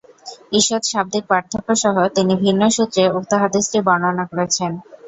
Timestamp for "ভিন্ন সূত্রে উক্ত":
2.43-3.31